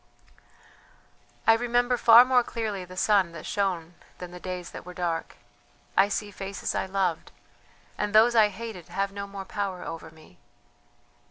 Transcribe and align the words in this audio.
"I 1.45 1.53
remember 1.53 1.95
far 1.95 2.25
more 2.25 2.41
clearly 2.41 2.85
the 2.85 2.97
sun 2.97 3.33
that 3.33 3.45
shone 3.45 3.93
than 4.17 4.31
the 4.31 4.39
days 4.39 4.71
that 4.71 4.83
were 4.83 4.95
dark. 4.95 5.37
I 5.95 6.09
see 6.09 6.31
faces 6.31 6.73
I 6.73 6.87
loved, 6.87 7.31
and 7.99 8.11
those 8.11 8.33
I 8.33 8.47
hated 8.47 8.87
have 8.87 9.11
no 9.11 9.27
more 9.27 9.45
power 9.45 9.83
over 9.83 10.09
me. 10.09 10.39